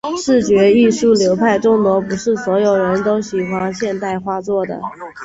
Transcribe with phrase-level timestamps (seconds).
[0.17, 4.81] 视觉艺术流派众多，不是所有人都喜欢后现代画作的。